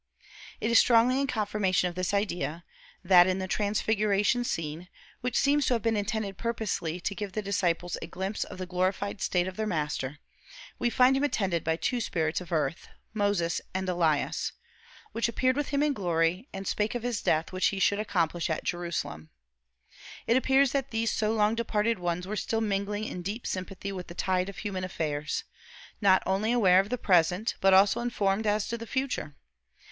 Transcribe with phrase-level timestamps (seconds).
[0.59, 2.63] It is strongly in confirmation of this idea,
[3.03, 4.89] that in the transfiguration scene
[5.19, 8.65] which seems to have been intended purposely to give the disciples a glimpse of the
[8.65, 10.17] glorified state of their Master
[10.79, 14.53] we find him attended by two spirits of earth, Moses and Elias,
[15.11, 18.49] "which appeared with him in glory, and spake of his death which he should accomplish
[18.49, 19.29] at Jerusalem."
[20.25, 24.07] It appears that these so long departed ones were still mingling in deep sympathy with
[24.07, 25.43] the tide of human affairs
[26.01, 29.35] not only aware of the present, but also informed as to the future.